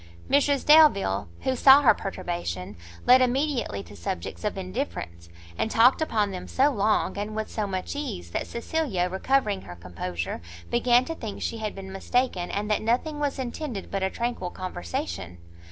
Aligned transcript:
Mrs 0.31 0.65
Delvile, 0.65 1.29
who 1.41 1.55
saw 1.55 1.83
her 1.83 1.93
perturbation, 1.93 2.75
led 3.05 3.21
immediately 3.21 3.83
to 3.83 3.95
subjects 3.95 4.43
of 4.43 4.57
indifference, 4.57 5.29
and 5.59 5.69
talked 5.69 6.01
upon 6.01 6.31
them 6.31 6.47
so 6.47 6.71
long, 6.71 7.19
and 7.19 7.35
with 7.35 7.51
so 7.51 7.67
much 7.67 7.95
ease, 7.95 8.31
that 8.31 8.47
Cecilia, 8.47 9.07
recovering 9.11 9.61
her 9.61 9.75
composure, 9.75 10.41
began 10.71 11.05
to 11.05 11.13
think 11.13 11.43
she 11.43 11.59
had 11.59 11.75
been 11.75 11.91
mistaken, 11.91 12.49
and 12.49 12.67
that 12.71 12.81
nothing 12.81 13.19
was 13.19 13.37
intended 13.37 13.91
but 13.91 14.01
a 14.01 14.09
tranquil 14.09 14.49
conversation. 14.49 15.37